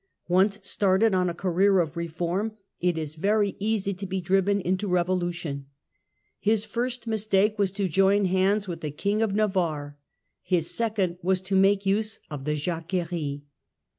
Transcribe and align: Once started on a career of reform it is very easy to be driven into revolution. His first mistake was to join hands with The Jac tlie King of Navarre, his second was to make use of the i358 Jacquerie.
Once 0.27 0.57
started 0.63 1.13
on 1.13 1.29
a 1.29 1.33
career 1.35 1.79
of 1.79 1.95
reform 1.95 2.53
it 2.79 2.97
is 2.97 3.13
very 3.13 3.55
easy 3.59 3.93
to 3.93 4.07
be 4.07 4.19
driven 4.19 4.59
into 4.59 4.87
revolution. 4.87 5.67
His 6.39 6.65
first 6.65 7.05
mistake 7.05 7.59
was 7.59 7.69
to 7.73 7.87
join 7.87 8.25
hands 8.25 8.67
with 8.67 8.81
The 8.81 8.87
Jac 8.89 8.95
tlie 8.97 9.03
King 9.03 9.21
of 9.21 9.35
Navarre, 9.35 9.99
his 10.41 10.71
second 10.71 11.19
was 11.21 11.39
to 11.41 11.55
make 11.55 11.85
use 11.85 12.19
of 12.31 12.45
the 12.45 12.53
i358 12.55 12.63
Jacquerie. 12.63 13.41